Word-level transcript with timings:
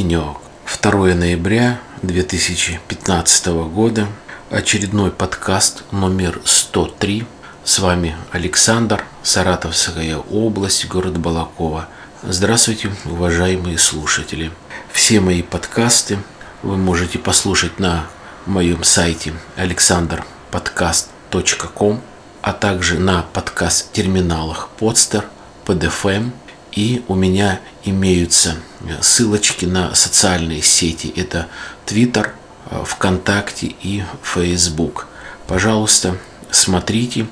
Денек. 0.00 0.38
2 0.80 1.14
ноября 1.14 1.78
2015 2.00 3.46
года. 3.68 4.06
Очередной 4.50 5.10
подкаст 5.10 5.82
номер 5.90 6.40
103. 6.42 7.26
С 7.64 7.80
вами 7.80 8.16
Александр, 8.32 9.04
Саратовская 9.22 10.16
область, 10.16 10.88
город 10.88 11.18
Балакова. 11.18 11.86
Здравствуйте, 12.22 12.90
уважаемые 13.04 13.76
слушатели. 13.76 14.50
Все 14.90 15.20
мои 15.20 15.42
подкасты 15.42 16.16
вы 16.62 16.78
можете 16.78 17.18
послушать 17.18 17.78
на 17.78 18.06
моем 18.46 18.84
сайте 18.84 19.34
alexanderpodcast.com, 19.58 22.00
а 22.40 22.52
также 22.54 22.98
на 22.98 23.26
подкаст-терминалах 23.34 24.70
Podster, 24.80 25.26
PodFM– 25.66 26.30
и 26.72 27.02
у 27.08 27.14
меня 27.14 27.60
имеются 27.84 28.56
ссылочки 29.00 29.64
на 29.64 29.94
социальные 29.94 30.62
сети. 30.62 31.12
Это 31.16 31.48
Twitter, 31.86 32.30
э, 32.70 32.82
ВКонтакте 32.86 33.74
и 33.82 34.04
Facebook. 34.22 35.08
Пожалуйста, 35.46 36.16
смотрите, 36.50 37.26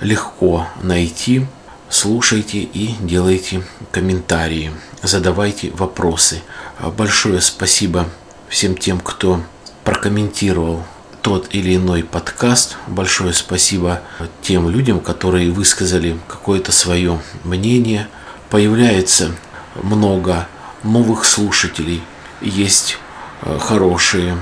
легко 0.00 0.68
найти, 0.82 1.46
слушайте 1.88 2.58
и 2.58 2.94
делайте 3.00 3.62
комментарии, 3.90 4.72
задавайте 5.02 5.70
вопросы. 5.72 6.42
Большое 6.96 7.40
спасибо 7.40 8.08
всем 8.48 8.76
тем, 8.76 9.00
кто 9.00 9.42
прокомментировал 9.84 10.84
тот 11.22 11.48
или 11.52 11.74
иной 11.74 12.04
подкаст. 12.04 12.76
Большое 12.86 13.34
спасибо 13.34 14.02
тем 14.40 14.70
людям, 14.70 15.00
которые 15.00 15.50
высказали 15.50 16.18
какое-то 16.28 16.70
свое 16.70 17.20
мнение– 17.42 18.08
появляется 18.50 19.32
много 19.82 20.46
новых 20.82 21.24
слушателей, 21.24 22.02
есть 22.40 22.98
э, 23.42 23.58
хорошие, 23.58 24.38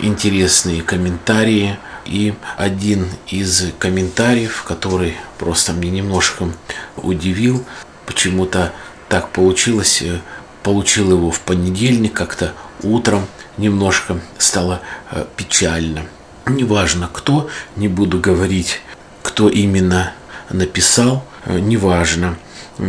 интересные 0.00 0.82
комментарии. 0.82 1.78
И 2.06 2.34
один 2.56 3.08
из 3.28 3.72
комментариев, 3.78 4.64
который 4.66 5.16
просто 5.38 5.72
мне 5.72 5.90
немножко 5.90 6.48
удивил, 6.96 7.64
почему-то 8.06 8.72
так 9.08 9.30
получилось, 9.30 10.02
э, 10.02 10.20
получил 10.62 11.12
его 11.12 11.30
в 11.30 11.40
понедельник, 11.40 12.12
как-то 12.12 12.52
утром 12.82 13.26
немножко 13.58 14.20
стало 14.38 14.80
э, 15.10 15.24
печально. 15.36 16.06
Неважно 16.46 17.08
кто, 17.12 17.48
не 17.76 17.88
буду 17.88 18.18
говорить, 18.18 18.80
кто 19.22 19.48
именно 19.48 20.12
написал, 20.48 21.24
неважно 21.46 22.36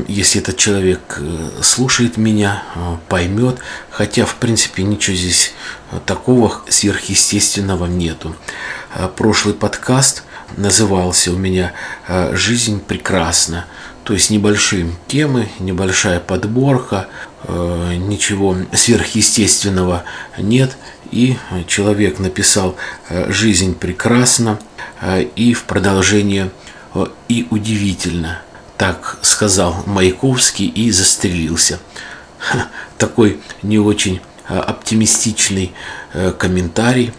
если 0.07 0.41
этот 0.41 0.57
человек 0.57 1.17
э, 1.19 1.61
слушает 1.61 2.17
меня, 2.17 2.63
э, 2.75 2.95
поймет, 3.09 3.59
хотя 3.89 4.25
в 4.25 4.35
принципе 4.35 4.83
ничего 4.83 5.15
здесь 5.15 5.53
э, 5.91 5.99
такого 6.05 6.61
сверхъестественного 6.69 7.85
нету. 7.85 8.35
Прошлый 9.15 9.53
подкаст 9.53 10.23
назывался 10.57 11.31
у 11.31 11.37
меня 11.37 11.71
«Жизнь 12.33 12.81
прекрасна», 12.81 13.67
то 14.03 14.13
есть 14.13 14.29
небольшие 14.29 14.91
темы, 15.07 15.47
небольшая 15.59 16.19
подборка, 16.19 17.07
ничего 17.47 18.57
сверхъестественного 18.73 20.03
нет. 20.37 20.75
И 21.09 21.37
человек 21.67 22.19
написал 22.19 22.75
«Жизнь 23.09 23.75
прекрасна» 23.75 24.59
и 25.37 25.53
в 25.53 25.63
продолжение 25.63 26.51
«И 27.29 27.47
удивительно» 27.49 28.41
так 28.81 29.19
сказал 29.21 29.83
Маяковский 29.85 30.65
и 30.65 30.89
застрелился. 30.89 31.79
Такой 32.97 33.39
не 33.61 33.77
очень 33.77 34.21
а, 34.47 34.59
оптимистичный 34.59 35.71
э, 36.13 36.31
комментарий. 36.31 37.13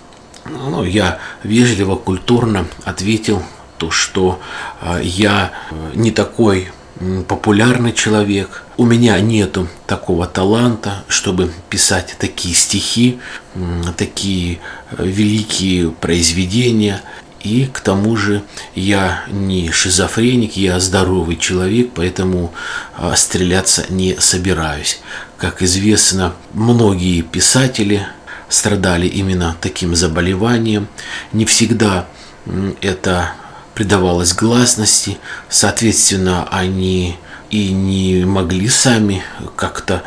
Ну, 0.44 0.82
я 0.82 1.20
вежливо, 1.44 1.94
культурно 1.94 2.66
ответил 2.84 3.44
то, 3.78 3.92
что 3.92 4.40
а, 4.80 4.98
я 4.98 5.52
э, 5.70 5.92
не 5.94 6.10
такой 6.10 6.72
популярный 7.28 7.92
человек. 7.92 8.64
У 8.76 8.84
меня 8.84 9.18
нету 9.20 9.68
такого 9.86 10.26
таланта, 10.26 11.04
чтобы 11.08 11.52
писать 11.70 12.16
такие 12.18 12.54
стихи, 12.54 13.20
такие 13.96 14.58
э, 14.90 15.06
великие 15.06 15.90
произведения. 15.90 17.02
И 17.42 17.66
к 17.66 17.80
тому 17.80 18.16
же 18.16 18.42
я 18.74 19.24
не 19.28 19.70
шизофреник, 19.70 20.56
я 20.56 20.78
здоровый 20.78 21.36
человек, 21.36 21.90
поэтому 21.94 22.52
а, 22.96 23.16
стреляться 23.16 23.84
не 23.88 24.16
собираюсь. 24.18 25.00
Как 25.38 25.62
известно, 25.62 26.34
многие 26.52 27.22
писатели 27.22 28.06
страдали 28.48 29.06
именно 29.06 29.56
таким 29.60 29.96
заболеванием. 29.96 30.86
Не 31.32 31.44
всегда 31.44 32.06
это 32.80 33.32
придавалось 33.74 34.34
гласности, 34.34 35.18
соответственно, 35.48 36.46
они 36.50 37.16
и 37.50 37.72
не 37.72 38.24
могли 38.24 38.68
сами 38.68 39.22
как-то 39.56 40.02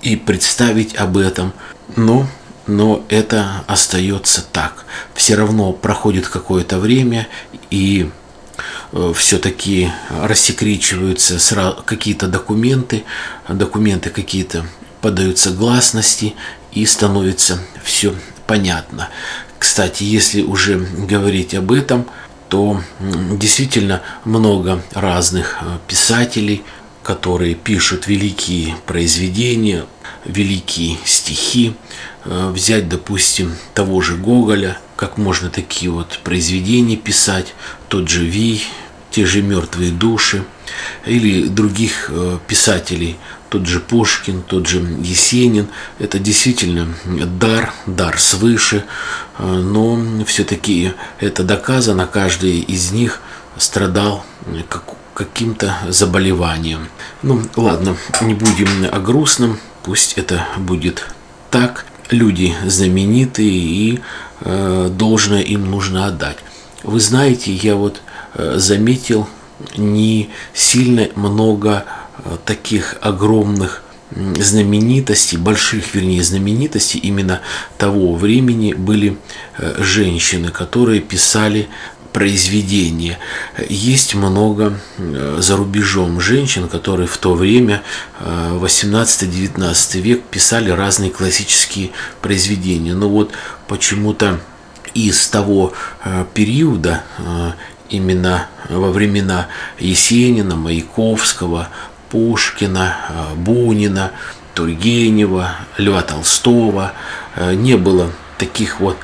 и 0.00 0.16
представить 0.16 0.96
об 0.96 1.16
этом. 1.16 1.52
Но 1.96 2.26
но 2.66 3.04
это 3.08 3.64
остается 3.66 4.44
так. 4.52 4.84
Все 5.14 5.34
равно 5.34 5.72
проходит 5.72 6.28
какое-то 6.28 6.78
время, 6.78 7.28
и 7.70 8.10
э, 8.92 9.12
все-таки 9.16 9.90
рассекречиваются 10.10 11.38
какие-то 11.84 12.28
документы, 12.28 13.04
документы 13.48 14.10
какие-то 14.10 14.66
подаются 15.00 15.50
гласности, 15.50 16.34
и 16.72 16.86
становится 16.86 17.58
все 17.84 18.14
понятно. 18.46 19.08
Кстати, 19.58 20.04
если 20.04 20.42
уже 20.42 20.78
говорить 20.78 21.54
об 21.54 21.72
этом, 21.72 22.06
то 22.48 22.82
действительно 23.00 24.02
много 24.24 24.82
разных 24.92 25.58
э, 25.60 25.78
писателей, 25.86 26.62
которые 27.02 27.54
пишут 27.54 28.06
великие 28.06 28.76
произведения, 28.86 29.86
великие 30.24 30.98
стихи, 31.04 31.74
э, 32.24 32.50
взять, 32.50 32.88
допустим, 32.88 33.54
того 33.74 34.00
же 34.00 34.16
Гоголя, 34.16 34.78
как 34.96 35.18
можно 35.18 35.50
такие 35.50 35.90
вот 35.90 36.20
произведения 36.22 36.96
писать, 36.96 37.54
тот 37.88 38.08
же 38.08 38.24
Вий, 38.24 38.62
те 39.10 39.26
же 39.26 39.42
«Мертвые 39.42 39.90
души», 39.90 40.44
или 41.06 41.48
других 41.48 42.08
э, 42.08 42.38
писателей, 42.46 43.16
тот 43.48 43.66
же 43.66 43.80
Пушкин, 43.80 44.42
тот 44.42 44.66
же 44.66 44.78
Есенин. 44.78 45.68
Это 45.98 46.18
действительно 46.18 46.88
дар, 47.04 47.72
дар 47.86 48.18
свыше, 48.18 48.84
э, 49.38 49.44
но 49.44 50.24
все-таки 50.24 50.92
это 51.20 51.42
доказано, 51.42 52.06
каждый 52.06 52.60
из 52.60 52.92
них 52.92 53.20
страдал 53.56 54.24
как, 54.68 54.84
каким-то 55.14 55.76
заболеванием. 55.88 56.88
Ну, 57.22 57.42
ладно, 57.56 57.96
не 58.22 58.34
будем 58.34 58.68
о 58.90 58.98
грустном 59.00 59.58
пусть 59.82 60.14
это 60.18 60.46
будет 60.56 61.06
так. 61.50 61.86
Люди 62.10 62.54
знаменитые 62.66 63.50
и 63.50 64.00
э, 64.40 64.90
должное 64.92 65.40
им 65.40 65.70
нужно 65.70 66.06
отдать. 66.06 66.36
Вы 66.82 67.00
знаете, 67.00 67.52
я 67.52 67.74
вот 67.74 68.02
э, 68.34 68.54
заметил 68.58 69.28
не 69.76 70.28
сильно 70.52 71.08
много 71.14 71.84
э, 72.24 72.36
таких 72.44 72.96
огромных 73.00 73.82
знаменитостей, 74.14 75.38
больших, 75.38 75.94
вернее, 75.94 76.22
знаменитостей 76.22 76.98
именно 76.98 77.40
того 77.78 78.14
времени 78.14 78.74
были 78.74 79.16
э, 79.56 79.76
женщины, 79.78 80.50
которые 80.50 81.00
писали 81.00 81.68
произведения. 82.12 83.18
Есть 83.68 84.14
много 84.14 84.78
э, 84.98 85.38
за 85.40 85.56
рубежом 85.56 86.20
женщин, 86.20 86.68
которые 86.68 87.06
в 87.06 87.16
то 87.16 87.34
время, 87.34 87.82
18-19 88.20 89.96
э, 89.96 90.00
век, 90.00 90.22
писали 90.24 90.70
разные 90.70 91.10
классические 91.10 91.90
произведения. 92.20 92.94
Но 92.94 93.08
вот 93.08 93.32
почему-то 93.66 94.40
из 94.94 95.26
того 95.28 95.72
э, 96.04 96.24
периода, 96.34 97.02
именно 97.88 98.48
во 98.68 98.90
времена 98.90 99.48
Есенина, 99.78 100.56
Маяковского, 100.56 101.68
Пушкина, 102.10 102.96
Бунина, 103.36 104.12
Тургенева, 104.54 105.56
Льва 105.78 106.02
Толстого, 106.02 106.92
не 107.54 107.76
было 107.76 108.10
таких 108.38 108.80
вот 108.80 108.98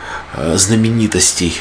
знаменитостей 0.54 1.54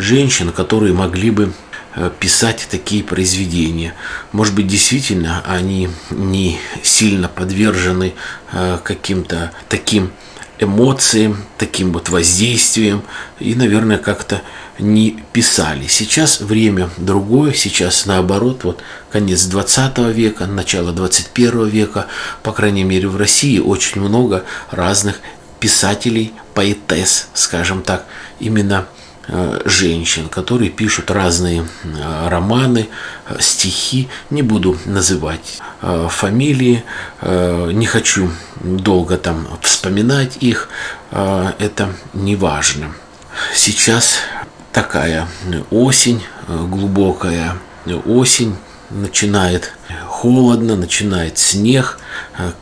женщин, 0.00 0.52
которые 0.52 0.92
могли 0.92 1.30
бы 1.30 1.52
э, 1.94 2.10
писать 2.18 2.66
такие 2.70 3.02
произведения. 3.02 3.94
Может 4.32 4.54
быть, 4.54 4.66
действительно, 4.66 5.42
они 5.46 5.88
не 6.10 6.58
сильно 6.82 7.28
подвержены 7.28 8.14
э, 8.52 8.78
каким-то 8.82 9.52
таким 9.68 10.12
эмоциям, 10.60 11.42
таким 11.56 11.92
вот 11.92 12.10
воздействием 12.10 13.02
и, 13.38 13.54
наверное, 13.54 13.98
как-то 13.98 14.42
не 14.78 15.22
писали. 15.32 15.86
Сейчас 15.86 16.40
время 16.40 16.90
другое, 16.96 17.52
сейчас 17.52 18.06
наоборот, 18.06 18.64
вот 18.64 18.82
конец 19.10 19.44
20 19.44 19.98
века, 20.14 20.46
начало 20.46 20.92
21 20.92 21.68
века, 21.68 22.06
по 22.42 22.52
крайней 22.52 22.84
мере 22.84 23.08
в 23.08 23.16
России 23.16 23.58
очень 23.58 24.00
много 24.00 24.44
разных 24.70 25.20
писателей, 25.58 26.32
поэтесс, 26.54 27.28
скажем 27.34 27.82
так, 27.82 28.06
именно 28.38 28.86
женщин, 29.64 30.28
которые 30.28 30.70
пишут 30.70 31.10
разные 31.10 31.64
э, 31.84 32.28
романы, 32.28 32.88
э, 33.28 33.36
стихи. 33.40 34.08
Не 34.30 34.42
буду 34.42 34.78
называть 34.84 35.60
фамилии, 36.08 36.84
не 37.22 37.86
хочу 37.86 38.30
долго 38.60 39.16
там 39.16 39.48
вспоминать 39.62 40.36
их, 40.40 40.68
это 41.10 41.88
не 42.12 42.36
важно. 42.36 42.92
Сейчас 43.54 44.18
такая 44.72 45.26
осень, 45.70 46.22
глубокая 46.48 47.56
осень, 48.04 48.56
начинает 48.90 49.72
холодно, 50.06 50.76
начинает 50.76 51.38
снег. 51.38 51.98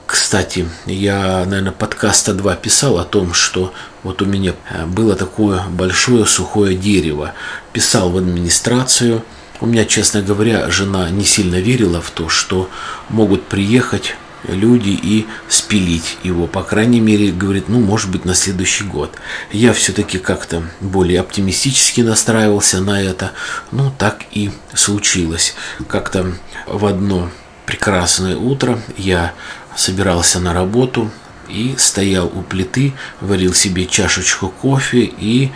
Кстати, 0.06 0.68
я, 0.86 1.44
наверное, 1.44 1.72
подкаста 1.72 2.34
2 2.34 2.56
писал 2.56 2.98
о 2.98 3.04
том, 3.04 3.34
что 3.34 3.72
вот 4.02 4.22
у 4.22 4.26
меня 4.26 4.54
было 4.86 5.16
такое 5.16 5.62
большое 5.68 6.26
сухое 6.26 6.76
дерево. 6.76 7.34
Писал 7.72 8.10
в 8.10 8.16
администрацию. 8.16 9.24
У 9.60 9.66
меня, 9.66 9.84
честно 9.84 10.22
говоря, 10.22 10.70
жена 10.70 11.10
не 11.10 11.24
сильно 11.24 11.56
верила 11.56 12.00
в 12.00 12.10
то, 12.10 12.28
что 12.28 12.68
могут 13.08 13.46
приехать 13.46 14.14
люди 14.44 14.90
и 14.90 15.26
спилить 15.48 16.18
его. 16.22 16.46
По 16.46 16.62
крайней 16.62 17.00
мере, 17.00 17.32
говорит, 17.32 17.68
ну, 17.68 17.80
может 17.80 18.10
быть, 18.10 18.24
на 18.24 18.34
следующий 18.34 18.84
год. 18.84 19.14
Я 19.52 19.72
все-таки 19.72 20.18
как-то 20.18 20.62
более 20.80 21.20
оптимистически 21.20 22.02
настраивался 22.02 22.80
на 22.80 23.02
это. 23.02 23.32
Ну, 23.72 23.92
так 23.98 24.24
и 24.30 24.50
случилось. 24.74 25.54
Как-то 25.88 26.32
в 26.66 26.86
одно 26.86 27.30
прекрасное 27.66 28.36
утро 28.36 28.80
я 28.96 29.32
собирался 29.76 30.40
на 30.40 30.54
работу 30.54 31.10
и 31.48 31.74
стоял 31.78 32.26
у 32.26 32.42
плиты, 32.42 32.94
варил 33.20 33.54
себе 33.54 33.86
чашечку 33.86 34.48
кофе 34.48 35.00
и 35.04 35.50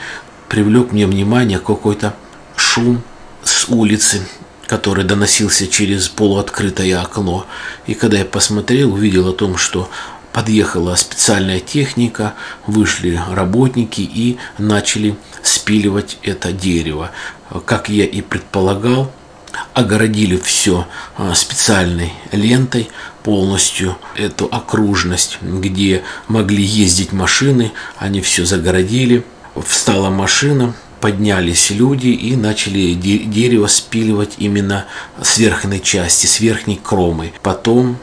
привлек 0.49 0.93
мне 0.93 1.07
внимание 1.07 1.59
какой-то 1.59 2.15
шум 2.57 3.03
с 3.45 3.69
улицы 3.69 4.23
который 4.73 5.05
доносился 5.05 5.67
через 5.67 6.09
полуоткрытое 6.09 6.99
окно. 6.99 7.45
И 7.87 7.93
когда 7.93 8.17
я 8.17 8.25
посмотрел, 8.25 8.95
увидел 8.95 9.29
о 9.29 9.35
том, 9.35 9.59
что 9.59 9.91
подъехала 10.33 10.95
специальная 10.95 11.61
техника, 11.61 12.33
вышли 12.67 13.21
работники 13.33 14.01
и 14.01 14.39
начали 14.57 15.15
спиливать 15.43 16.17
это 16.23 16.53
дерево. 16.53 17.11
Как 17.67 17.91
я 17.91 18.07
и 18.07 18.23
предполагал, 18.23 19.13
огородили 19.75 20.39
все 20.39 20.89
а, 21.19 21.35
специальной 21.35 22.15
лентой, 22.33 22.89
полностью 23.25 23.99
эту 24.17 24.47
окружность, 24.47 25.37
где 25.43 26.03
могли 26.29 26.65
ездить 26.65 27.13
машины, 27.13 27.73
они 27.99 28.23
все 28.23 28.47
загородили. 28.47 29.23
Встала 29.55 30.09
машина, 30.09 30.75
поднялись 31.03 31.71
люди 31.71 32.07
и 32.07 32.37
начали 32.37 32.95
дерево 32.95 33.67
спиливать 33.67 34.35
именно 34.39 34.87
с 35.21 35.37
верхней 35.37 35.83
части, 35.83 36.27
с 36.27 36.39
верхней 36.39 36.81
кромы. 36.81 37.33
Потом 37.43 37.99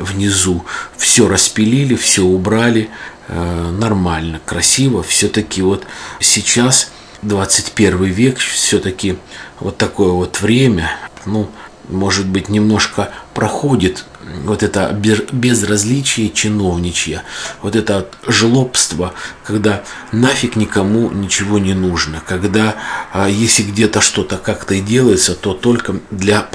внизу 0.00 0.64
все 0.96 1.28
распилили, 1.28 1.94
все 1.94 2.22
убрали, 2.22 2.88
э, 3.28 3.70
нормально, 3.78 4.40
красиво. 4.46 5.02
Все-таки 5.02 5.60
вот 5.60 5.84
сейчас 6.20 6.90
21 7.20 8.04
век, 8.04 8.38
все-таки 8.38 9.18
вот 9.60 9.76
такое 9.76 10.12
вот 10.12 10.40
время, 10.40 10.90
ну, 11.26 11.50
может 11.92 12.26
быть, 12.26 12.48
немножко 12.48 13.10
проходит 13.34 14.04
вот 14.44 14.62
это 14.62 14.90
безразличие 15.32 16.30
чиновничье, 16.30 17.22
вот 17.60 17.76
это 17.76 18.08
жлобство, 18.26 19.12
когда 19.44 19.82
нафиг 20.10 20.56
никому 20.56 21.10
ничего 21.10 21.58
не 21.58 21.74
нужно, 21.74 22.22
когда 22.26 22.76
а, 23.12 23.28
если 23.28 23.62
где-то 23.62 24.00
что-то 24.00 24.38
как-то 24.38 24.74
и 24.74 24.80
делается, 24.80 25.34
то 25.34 25.54
только 25.54 25.96
для, 26.10 26.48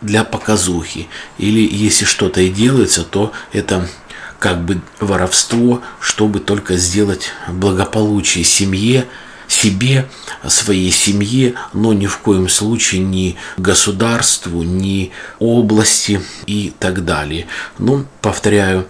для 0.00 0.24
показухи, 0.24 1.08
или 1.38 1.60
если 1.60 2.04
что-то 2.04 2.40
и 2.40 2.50
делается, 2.50 3.02
то 3.04 3.32
это 3.52 3.88
как 4.38 4.64
бы 4.64 4.80
воровство, 4.98 5.82
чтобы 6.00 6.40
только 6.40 6.76
сделать 6.76 7.30
благополучие 7.48 8.44
семье, 8.44 9.06
себе, 9.52 10.08
своей 10.48 10.90
семье, 10.90 11.54
но 11.72 11.92
ни 11.92 12.06
в 12.06 12.18
коем 12.18 12.48
случае 12.48 13.02
ни 13.02 13.36
государству, 13.56 14.62
ни 14.62 15.12
области 15.38 16.20
и 16.46 16.72
так 16.78 17.04
далее. 17.04 17.46
Ну, 17.78 18.06
повторяю, 18.20 18.86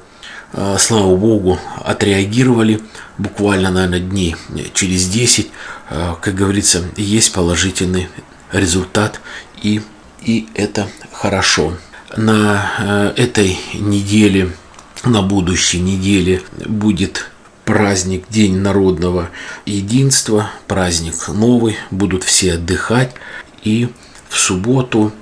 э, 0.52 0.76
слава 0.78 1.14
богу, 1.16 1.58
отреагировали 1.84 2.80
буквально, 3.18 3.70
наверное, 3.70 4.00
дней 4.00 4.36
через 4.72 5.08
10. 5.08 5.50
Э, 5.90 6.14
как 6.20 6.34
говорится, 6.34 6.84
есть 6.96 7.32
положительный 7.32 8.08
результат, 8.52 9.20
и, 9.60 9.82
и 10.22 10.48
это 10.54 10.88
хорошо. 11.12 11.76
На 12.16 12.70
э, 12.78 13.12
этой 13.16 13.58
неделе, 13.74 14.52
на 15.04 15.22
будущей 15.22 15.80
неделе 15.80 16.42
будет 16.66 17.31
праздник, 17.64 18.24
День 18.28 18.58
народного 18.58 19.30
единства, 19.66 20.50
праздник 20.66 21.28
новый, 21.28 21.76
будут 21.90 22.24
все 22.24 22.54
отдыхать. 22.54 23.14
И 23.62 23.88
в 24.28 24.38
субботу, 24.38 25.12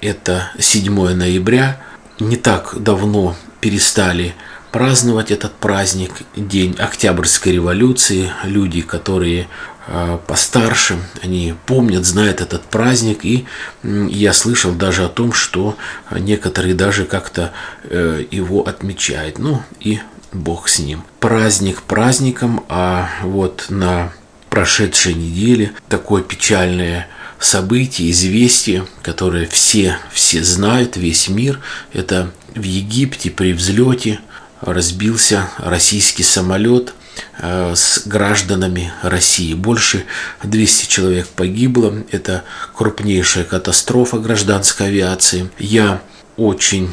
это 0.00 0.50
7 0.58 1.14
ноября, 1.14 1.80
не 2.20 2.36
так 2.36 2.74
давно 2.80 3.36
перестали 3.60 4.34
праздновать 4.70 5.30
этот 5.30 5.52
праздник, 5.54 6.12
День 6.34 6.74
Октябрьской 6.78 7.52
революции. 7.52 8.30
Люди, 8.44 8.80
которые 8.80 9.48
а, 9.86 10.18
постарше, 10.18 10.98
они 11.22 11.54
помнят, 11.66 12.04
знают 12.04 12.40
этот 12.40 12.62
праздник, 12.62 13.24
и 13.24 13.46
я 13.82 14.32
слышал 14.32 14.72
даже 14.72 15.04
о 15.04 15.08
том, 15.08 15.32
что 15.32 15.76
некоторые 16.10 16.74
даже 16.74 17.04
как-то 17.04 17.52
э, 17.84 18.24
его 18.30 18.62
отмечают. 18.62 19.38
Ну 19.38 19.62
и 19.80 20.00
Бог 20.32 20.68
с 20.68 20.78
ним. 20.78 21.04
Праздник 21.20 21.82
праздником, 21.82 22.64
а 22.68 23.08
вот 23.22 23.66
на 23.68 24.12
прошедшей 24.50 25.14
неделе 25.14 25.72
такое 25.88 26.22
печальное 26.22 27.08
событие, 27.38 28.10
известие, 28.10 28.86
которое 29.02 29.46
все, 29.46 29.98
все 30.12 30.44
знают, 30.44 30.96
весь 30.96 31.28
мир, 31.28 31.60
это 31.92 32.30
в 32.54 32.62
Египте 32.62 33.30
при 33.30 33.52
взлете 33.52 34.20
разбился 34.60 35.48
российский 35.58 36.22
самолет 36.22 36.94
э, 37.38 37.72
с 37.74 38.06
гражданами 38.06 38.92
России. 39.02 39.54
Больше 39.54 40.04
200 40.44 40.86
человек 40.86 41.28
погибло. 41.28 42.04
Это 42.10 42.44
крупнейшая 42.74 43.44
катастрофа 43.44 44.18
гражданской 44.18 44.86
авиации. 44.88 45.50
Я 45.58 46.00
очень, 46.36 46.90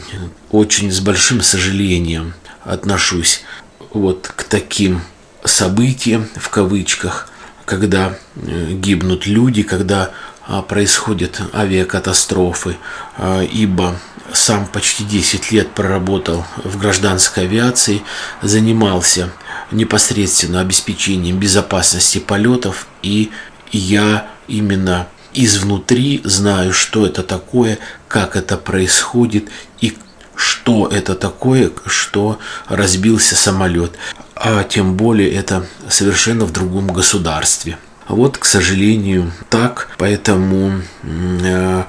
очень 0.51 0.91
с 0.91 0.99
большим 0.99 1.41
сожалением 1.41 2.33
отношусь 2.63 3.43
вот 3.91 4.31
к 4.35 4.43
таким 4.43 5.01
событиям, 5.43 6.27
в 6.35 6.49
кавычках, 6.49 7.29
когда 7.65 8.17
э, 8.35 8.73
гибнут 8.73 9.25
люди, 9.25 9.63
когда 9.63 10.11
а, 10.51 10.63
происходят 10.63 11.39
авиакатастрофы, 11.53 12.75
а, 13.17 13.43
ибо 13.43 13.95
сам 14.33 14.65
почти 14.65 15.03
10 15.03 15.51
лет 15.51 15.69
проработал 15.75 16.43
в 16.63 16.79
гражданской 16.79 17.43
авиации, 17.43 18.01
занимался 18.41 19.29
непосредственно 19.71 20.59
обеспечением 20.61 21.37
безопасности 21.37 22.17
полетов, 22.17 22.87
и 23.03 23.31
я 23.71 24.27
именно 24.47 25.07
изнутри 25.35 26.21
знаю, 26.23 26.73
что 26.73 27.05
это 27.05 27.21
такое, 27.21 27.77
как 28.07 28.35
это 28.35 28.57
происходит 28.57 29.49
и 29.81 29.95
что 30.39 30.87
это 30.87 31.15
такое, 31.15 31.71
что 31.85 32.39
разбился 32.69 33.35
самолет, 33.35 33.91
а 34.35 34.63
тем 34.63 34.95
более 34.95 35.29
это 35.33 35.65
совершенно 35.89 36.45
в 36.45 36.53
другом 36.53 36.87
государстве. 36.87 37.77
Вот, 38.07 38.37
к 38.37 38.45
сожалению, 38.45 39.33
так, 39.49 39.89
поэтому 39.97 40.81
э, 41.03 41.83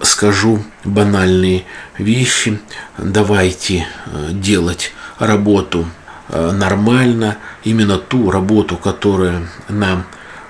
скажу 0.00 0.64
банальные 0.84 1.64
вещи. 1.98 2.58
Давайте 2.96 3.86
э, 4.06 4.30
делать 4.32 4.92
работу 5.18 5.86
э, 6.30 6.50
нормально, 6.52 7.36
именно 7.64 7.98
ту 7.98 8.30
работу, 8.30 8.76
которая 8.78 9.46
нам 9.68 10.06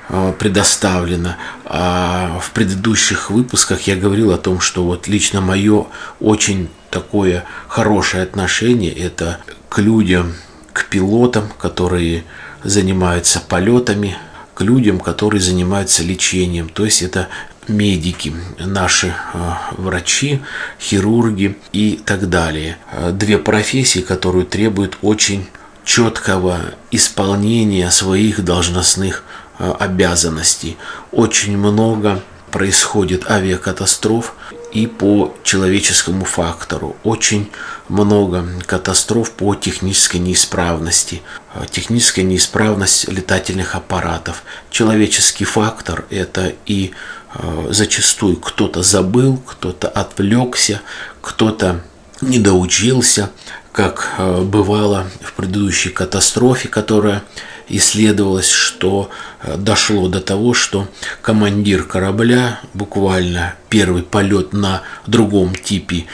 э, 0.09 0.33
предоставлена. 0.39 1.37
А 1.65 2.39
в 2.41 2.53
предыдущих 2.53 3.31
выпусках 3.31 3.83
я 3.83 3.97
говорил 3.97 4.31
о 4.31 4.39
том, 4.39 4.61
что 4.61 4.85
вот 4.85 5.09
лично 5.09 5.41
мое 5.41 5.87
очень 6.21 6.71
такое 6.91 7.45
хорошее 7.69 8.23
отношение 8.23 8.93
это 8.93 9.39
к 9.69 9.79
людям, 9.79 10.35
к 10.73 10.87
пилотам, 10.87 11.49
которые 11.59 12.25
занимаются 12.63 13.41
полетами, 13.41 14.17
к 14.55 14.63
людям, 14.63 15.01
которые 15.01 15.41
занимаются 15.41 16.03
лечением. 16.03 16.69
То 16.69 16.85
есть 16.85 17.03
это 17.03 17.29
медики, 17.69 18.35
наши 18.59 19.09
э, 19.09 19.53
врачи, 19.79 20.41
хирурги 20.81 21.57
и 21.73 22.01
так 22.05 22.29
далее. 22.29 22.77
Э, 22.93 23.13
две 23.13 23.39
профессии, 23.39 24.01
которые 24.01 24.45
требуют 24.45 24.99
очень 25.03 25.47
четкого 25.85 26.61
исполнения 26.91 27.91
своих 27.91 28.45
должностных 28.45 29.23
э, 29.59 29.73
обязанностей. 29.79 30.77
Очень 31.13 31.57
много 31.57 32.23
происходит 32.51 33.31
авиакатастроф 33.31 34.35
и 34.73 34.87
по 34.87 35.35
человеческому 35.43 36.25
фактору. 36.25 36.97
Очень 37.05 37.51
много 37.89 38.47
катастроф 38.67 39.33
по 39.33 39.55
технической 39.55 40.21
неисправности. 40.21 41.23
Техническая 41.71 42.25
неисправность 42.25 43.09
летательных 43.09 43.75
аппаратов. 43.75 44.43
Человеческий 44.71 45.45
фактор– 45.45 46.05
это 46.11 46.53
и 46.67 46.93
Э, 47.35 47.69
зачастую 47.71 48.37
кто-то 48.37 48.83
забыл, 48.83 49.39
кто-то 49.39 49.89
отвлекся, 49.89 50.81
кто-то 51.21 51.81
не 52.21 52.39
доучился, 52.39 53.31
как 53.73 54.15
э, 54.19 54.43
бывало 54.43 55.07
в 55.23 55.35
предыдущей 55.35 55.91
катастрофе, 55.91 56.69
которая 56.69 57.23
исследовалась, 57.71 58.51
что 58.51 59.11
э, 59.43 59.57
дошло 59.57 60.09
до 60.09 60.21
того, 60.21 60.55
что 60.55 60.89
командир 61.23 61.85
корабля, 61.85 62.61
буквально 62.75 63.55
первый 63.69 64.03
полет 64.03 64.53
на 64.53 64.83
другом 65.07 65.55
типе 65.55 66.07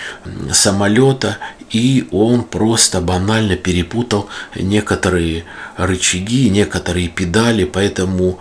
самолета, 0.52 1.38
и 1.70 2.06
он 2.12 2.44
просто 2.44 3.00
банально 3.00 3.56
перепутал 3.56 4.28
некоторые 4.54 5.44
рычаги, 5.76 6.48
некоторые 6.48 7.08
педали, 7.08 7.64
поэтому 7.64 8.38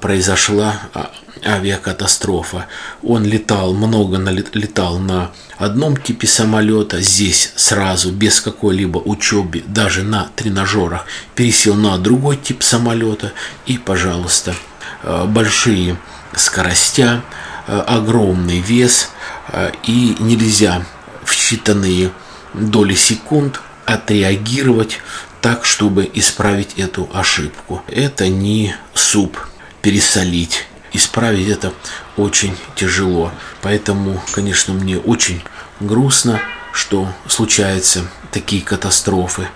произошла 0.00 0.74
а, 0.92 1.10
авиакатастрофа. 1.44 2.66
Он 3.02 3.24
летал, 3.24 3.74
много 3.74 4.18
летал 4.52 4.98
на 4.98 5.30
одном 5.56 5.96
типе 5.96 6.26
самолета, 6.26 7.00
здесь 7.00 7.52
сразу, 7.56 8.12
без 8.12 8.40
какой-либо 8.40 8.98
учебы, 8.98 9.62
даже 9.66 10.02
на 10.02 10.30
тренажерах, 10.36 11.04
пересел 11.34 11.74
на 11.74 11.98
другой 11.98 12.36
тип 12.36 12.62
самолета 12.62 13.32
и, 13.66 13.78
пожалуйста, 13.78 14.54
э, 15.02 15.24
большие 15.26 15.96
скоростя, 16.34 17.22
э, 17.66 17.78
огромный 17.78 18.60
вес 18.60 19.10
э, 19.48 19.72
и 19.84 20.16
нельзя 20.20 20.84
в 21.24 21.32
считанные 21.32 22.10
доли 22.54 22.94
секунд 22.94 23.60
отреагировать 23.84 25.00
так, 25.40 25.64
чтобы 25.64 26.10
исправить 26.14 26.74
эту 26.76 27.08
ошибку. 27.12 27.82
Это 27.88 28.28
не 28.28 28.74
суп 28.94 29.38
пересолить 29.82 30.66
исправить 30.92 31.48
это 31.48 31.72
очень 32.16 32.56
тяжело. 32.74 33.32
Поэтому, 33.62 34.20
конечно, 34.32 34.74
мне 34.74 34.98
очень 34.98 35.42
грустно, 35.80 36.40
что 36.72 37.08
случаются 37.26 38.04
такие 38.30 38.62
катастрофы. 38.62 39.48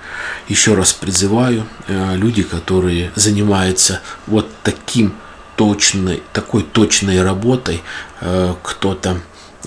Еще 0.48 0.74
раз 0.74 0.92
призываю 0.92 1.66
э, 1.86 2.16
люди, 2.16 2.42
которые 2.42 3.12
занимаются 3.14 4.00
вот 4.26 4.50
таким 4.62 5.14
точной, 5.56 6.22
такой 6.32 6.62
точной 6.62 7.22
работой, 7.22 7.82
э, 8.20 8.54
кто-то 8.62 9.20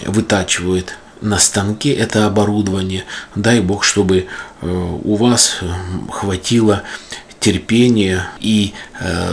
вытачивает 0.06 0.98
на 1.22 1.40
станке 1.40 1.94
это 1.94 2.26
оборудование. 2.26 3.06
Дай 3.36 3.62
Бог, 3.62 3.84
чтобы 3.84 4.28
э, 4.62 4.68
у 4.68 5.16
вас 5.16 5.60
хватило 6.12 6.84
терпения 7.40 8.28
и 8.40 8.74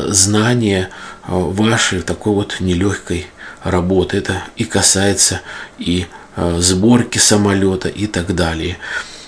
знания 0.08 0.90
вашей 1.26 2.02
такой 2.02 2.34
вот 2.34 2.56
нелегкой 2.60 3.26
работы. 3.62 4.16
Это 4.16 4.42
и 4.56 4.64
касается 4.64 5.40
и 5.78 6.06
э, 6.36 6.56
сборки 6.60 7.18
самолета 7.18 7.88
и 7.88 8.06
так 8.06 8.34
далее. 8.34 8.78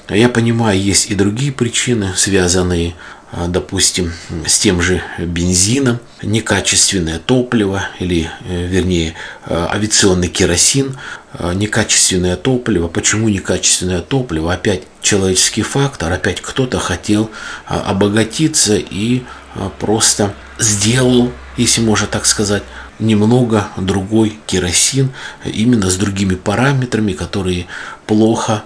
Я 0.09 0.29
понимаю, 0.29 0.81
есть 0.81 1.11
и 1.11 1.15
другие 1.15 1.53
причины, 1.53 2.13
связанные, 2.17 2.95
э, 3.33 3.47
допустим, 3.49 4.13
с 4.47 4.59
тем 4.59 4.83
же 4.83 5.03
бензином, 5.19 6.01
некачественное 6.23 7.19
топливо 7.19 7.85
или, 8.01 8.31
вернее, 8.49 9.15
авиационный 9.49 10.29
керосин, 10.29 10.97
некачественное 11.39 12.37
топливо. 12.37 12.89
Почему 12.89 13.29
некачественное 13.29 14.01
топливо? 14.01 14.53
Опять 14.53 14.83
человеческий 15.01 15.63
фактор, 15.63 16.13
опять 16.13 16.41
кто-то 16.41 16.79
хотел 16.79 17.31
обогатиться 17.67 18.77
и 18.77 19.23
просто 19.79 20.35
сделал 20.59 21.31
если 21.57 21.81
можно 21.81 22.07
так 22.07 22.27
сказать, 22.27 22.63
немного 22.99 23.69
другой 23.77 24.39
керосин, 24.47 25.11
именно 25.45 25.91
с 25.91 25.97
другими 25.97 26.35
параметрами, 26.35 27.13
которые 27.13 27.67
плохо 28.07 28.65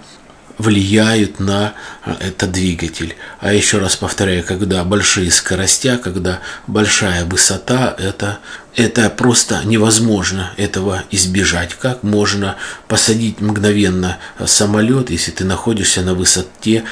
влияют 0.59 1.39
на 1.39 1.75
э, 2.05 2.15
этот 2.21 2.53
двигатель. 2.53 3.15
А 3.41 3.53
еще 3.53 3.79
раз 3.79 3.97
повторяю, 3.97 4.45
когда 4.45 4.85
большие 4.85 5.31
скоростя, 5.31 5.99
когда 5.99 6.41
большая 6.67 7.25
высота, 7.25 7.95
это, 7.97 8.39
это 8.75 9.09
просто 9.09 9.63
невозможно 9.65 10.53
этого 10.57 11.05
избежать. 11.11 11.75
Как 11.75 12.03
можно 12.03 12.57
посадить 12.89 13.41
мгновенно 13.41 14.19
самолет, 14.45 15.11
если 15.11 15.31
ты 15.31 15.45
находишься 15.45 16.03
на 16.03 16.15
высоте 16.15 16.85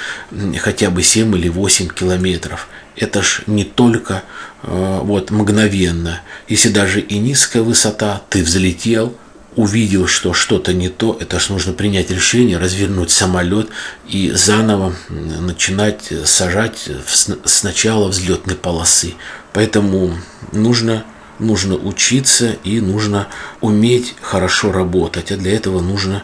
хотя 0.61 0.91
бы 0.91 1.03
7 1.03 1.37
или 1.37 1.49
8 1.49 1.89
километров? 1.89 2.69
Это 2.97 3.23
ж 3.23 3.43
не 3.47 3.65
только 3.65 4.23
Э, 4.67 5.01
вот 5.03 5.31
мгновенно. 5.31 6.21
Если 6.49 6.69
даже 6.71 7.01
и 7.01 7.19
низкая 7.19 7.63
высота, 7.63 8.23
ты 8.29 8.43
взлетел, 8.43 9.15
увидел, 9.55 10.07
что 10.07 10.35
что-то 10.35 10.75
не 10.75 10.89
то, 10.89 11.17
это 11.19 11.39
ж 11.39 11.51
нужно 11.51 11.73
принять 11.73 12.11
решение, 12.11 12.59
развернуть 12.59 13.11
самолет 13.11 13.69
и 14.09 14.31
заново 14.33 14.95
начинать 15.09 16.13
сажать 16.25 16.91
с 17.07 17.63
начала 17.63 18.09
взлетной 18.09 18.57
полосы. 18.57 19.15
Поэтому 19.53 20.15
нужно, 20.53 21.05
нужно 21.39 21.77
учиться 21.77 22.57
и 22.65 22.81
нужно 22.81 23.29
уметь 23.61 24.15
хорошо 24.21 24.73
работать, 24.73 25.33
а 25.33 25.37
для 25.37 25.55
этого 25.55 25.81
нужно 25.81 26.23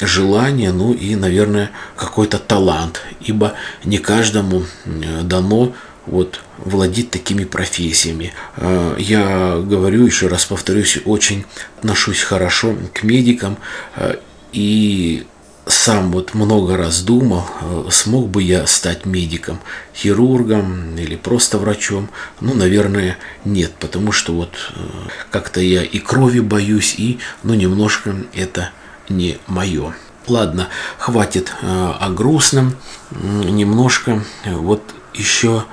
желание, 0.00 0.72
ну 0.72 0.92
и, 0.92 1.14
наверное, 1.14 1.70
какой-то 1.96 2.38
талант, 2.38 3.00
ибо 3.20 3.54
не 3.84 3.98
каждому 3.98 4.64
дано 5.22 5.74
вот 6.10 6.40
владеть 6.58 7.10
такими 7.10 7.44
профессиями. 7.44 8.32
А, 8.56 8.96
я 8.98 9.58
говорю, 9.58 10.04
еще 10.04 10.28
раз 10.28 10.44
повторюсь, 10.44 10.98
очень 11.04 11.44
отношусь 11.78 12.20
хорошо 12.22 12.76
к 12.94 13.02
медикам 13.02 13.58
а, 13.96 14.18
и 14.52 15.26
сам 15.66 16.12
вот 16.12 16.32
много 16.34 16.76
раз 16.76 17.02
думал, 17.02 17.44
а, 17.60 17.88
смог 17.90 18.28
бы 18.28 18.42
я 18.42 18.66
стать 18.66 19.06
медиком, 19.06 19.60
хирургом 19.94 20.96
или 20.96 21.16
просто 21.16 21.58
врачом. 21.58 22.08
Ну, 22.40 22.54
наверное, 22.54 23.18
нет, 23.44 23.72
потому 23.78 24.12
что 24.12 24.34
вот 24.34 24.72
как-то 25.30 25.60
я 25.60 25.82
и 25.82 25.98
крови 25.98 26.40
боюсь, 26.40 26.94
и 26.98 27.18
ну 27.42 27.54
немножко 27.54 28.16
это 28.34 28.70
не 29.08 29.38
мое. 29.46 29.94
Ладно, 30.26 30.68
хватит 30.98 31.54
о 31.62 32.10
грустном, 32.10 32.76
немножко 33.10 34.22
вот 34.44 34.82
еще 35.18 35.64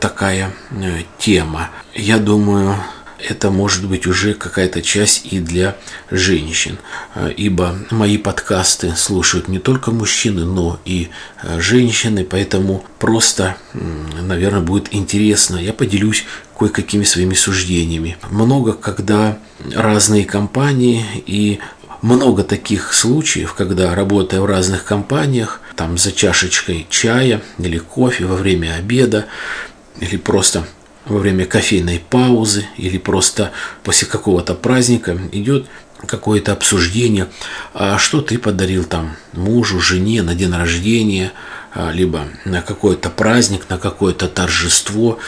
такая 0.00 0.52
э, 0.70 1.02
тема. 1.18 1.70
Я 1.94 2.18
думаю, 2.18 2.76
это 3.18 3.50
может 3.50 3.86
быть 3.86 4.06
уже 4.06 4.34
какая-то 4.34 4.82
часть 4.82 5.32
и 5.32 5.38
для 5.38 5.76
женщин, 6.10 6.78
э, 7.14 7.32
ибо 7.36 7.76
мои 7.90 8.18
подкасты 8.18 8.94
слушают 8.96 9.48
не 9.48 9.58
только 9.58 9.90
мужчины, 9.90 10.44
но 10.44 10.80
и 10.84 11.10
женщины, 11.58 12.24
поэтому 12.24 12.84
просто, 12.98 13.56
наверное, 13.72 14.60
будет 14.60 14.94
интересно. 14.94 15.56
Я 15.56 15.72
поделюсь 15.72 16.24
кое-какими 16.58 17.04
своими 17.04 17.34
суждениями. 17.34 18.16
Много, 18.30 18.72
когда 18.72 19.38
разные 19.74 20.24
компании 20.24 21.04
и 21.26 21.60
много 22.02 22.42
таких 22.42 22.92
случаев, 22.92 23.54
когда, 23.54 23.94
работая 23.94 24.40
в 24.40 24.46
разных 24.46 24.84
компаниях, 24.84 25.60
там 25.76 25.96
за 25.96 26.12
чашечкой 26.12 26.86
чая 26.90 27.40
или 27.58 27.78
кофе 27.78 28.26
во 28.26 28.36
время 28.36 28.74
обеда, 28.74 29.26
или 30.00 30.16
просто 30.16 30.66
во 31.06 31.18
время 31.18 31.46
кофейной 31.46 32.02
паузы, 32.10 32.66
или 32.76 32.98
просто 32.98 33.52
после 33.84 34.06
какого-то 34.06 34.54
праздника 34.54 35.16
идет 35.32 35.66
какое-то 36.06 36.52
обсуждение, 36.52 37.28
а 37.74 37.98
что 37.98 38.20
ты 38.20 38.36
подарил 38.36 38.84
там 38.84 39.16
мужу, 39.32 39.80
жене 39.80 40.22
на 40.22 40.34
день 40.34 40.52
рождения, 40.52 41.32
либо 41.92 42.28
на 42.44 42.62
какой-то 42.62 43.10
праздник, 43.10 43.68
на 43.68 43.78
какое-то 43.78 44.28
торжество 44.28 45.18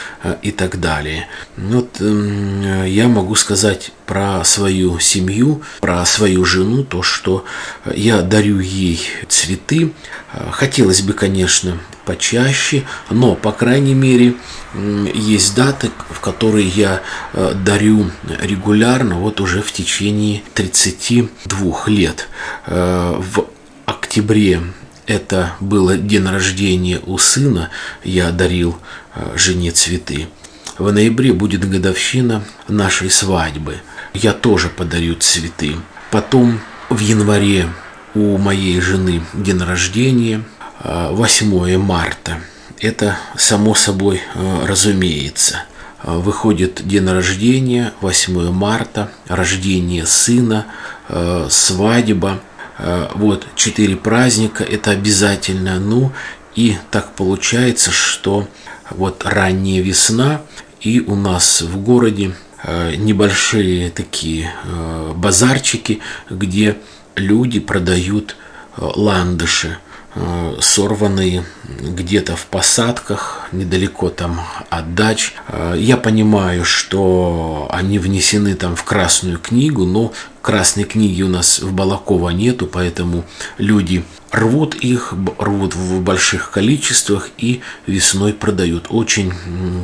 и 0.41 0.51
так 0.51 0.79
далее. 0.79 1.27
Вот 1.57 2.01
эм, 2.01 2.85
я 2.85 3.07
могу 3.07 3.35
сказать 3.35 3.91
про 4.05 4.43
свою 4.43 4.99
семью, 4.99 5.63
про 5.81 6.05
свою 6.05 6.45
жену, 6.45 6.83
то, 6.83 7.01
что 7.01 7.45
я 7.93 8.21
дарю 8.21 8.59
ей 8.59 9.01
цветы. 9.27 9.93
Хотелось 10.51 11.01
бы, 11.01 11.13
конечно, 11.13 11.79
почаще, 12.05 12.83
но, 13.09 13.35
по 13.35 13.51
крайней 13.51 13.93
мере, 13.93 14.35
есть 15.13 15.55
даты, 15.55 15.91
в 16.09 16.19
которые 16.19 16.67
я 16.67 17.01
э, 17.33 17.53
дарю 17.65 18.11
регулярно, 18.41 19.15
вот 19.15 19.41
уже 19.41 19.61
в 19.61 19.71
течение 19.71 20.43
32 20.53 21.83
лет. 21.87 22.27
Э, 22.67 23.15
в 23.19 23.47
октябре 23.85 24.61
это 25.07 25.53
было 25.59 25.97
день 25.97 26.27
рождения 26.27 26.99
у 27.05 27.17
сына, 27.17 27.69
я 28.03 28.31
дарил 28.31 28.77
э, 29.15 29.37
жене 29.37 29.71
цветы. 29.71 30.27
В 30.77 30.91
ноябре 30.91 31.31
будет 31.33 31.69
годовщина 31.69 32.43
нашей 32.67 33.09
свадьбы. 33.09 33.77
Я 34.13 34.33
тоже 34.33 34.69
подарю 34.69 35.15
цветы. 35.15 35.75
Потом 36.11 36.59
в 36.89 36.99
январе 36.99 37.69
у 38.13 38.37
моей 38.37 38.79
жены 38.81 39.21
день 39.33 39.61
рождения– 39.61 40.43
8 40.83 41.77
марта. 41.77 42.39
Это 42.79 43.17
само 43.37 43.73
собой 43.73 44.21
э, 44.35 44.65
разумеется. 44.65 45.63
Выходит 46.03 46.85
день 46.85 47.09
рождения, 47.09 47.93
8 48.01 48.51
марта, 48.51 49.09
рождение 49.27 50.05
сына, 50.05 50.67
э, 51.09 51.47
свадьба. 51.49 52.39
Э, 52.77 53.09
вот 53.15 53.47
четыре 53.55 53.95
праздника, 53.95 54.63
это 54.63 54.91
обязательно. 54.91 55.79
Ну 55.79 56.11
и 56.55 56.77
так 56.91 57.13
получается, 57.15 57.91
что 57.91 58.47
вот 58.89 59.25
ранняя 59.25 59.81
весна, 59.81 60.41
и 60.81 60.99
у 60.99 61.15
нас 61.15 61.61
в 61.61 61.77
городе 61.81 62.35
небольшие 62.97 63.91
такие 63.91 64.51
базарчики, 65.15 65.99
где 66.31 66.77
люди 67.15 67.59
продают 67.59 68.35
ландыши. 68.77 69.77
Э, 70.17 70.55
сорванные 70.61 71.43
где-то 71.67 72.37
в 72.37 72.45
посадках, 72.45 73.49
недалеко 73.51 74.09
там 74.09 74.39
от 74.69 74.95
дач. 74.95 75.33
Э, 75.49 75.75
я 75.77 75.97
понимаю, 75.97 76.63
что 76.63 77.67
они 77.69 77.99
внесены 77.99 78.55
там 78.55 78.77
в 78.77 78.85
Красную 78.85 79.39
книгу, 79.39 79.83
но 79.83 80.13
Красной 80.41 80.85
книги 80.85 81.21
у 81.21 81.27
нас 81.27 81.59
в 81.59 81.73
Балакова 81.73 82.29
нету, 82.29 82.65
поэтому 82.65 83.25
люди 83.57 84.05
рвут 84.31 84.75
их, 84.75 85.13
рвут 85.37 85.75
в 85.75 85.99
больших 86.01 86.51
количествах 86.51 87.29
и 87.37 87.61
весной 87.85 88.31
продают. 88.31 88.85
Очень 88.89 89.33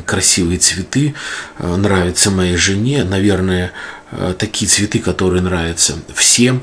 красивые 0.06 0.58
цветы, 0.58 1.14
э, 1.58 1.76
нравятся 1.76 2.30
моей 2.30 2.56
жене, 2.56 3.04
наверное, 3.04 3.72
такие 4.38 4.68
цветы, 4.68 4.98
которые 4.98 5.42
нравятся 5.42 5.94
всем, 6.14 6.62